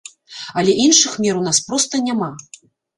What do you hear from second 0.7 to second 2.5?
іншых мер у нас проста няма!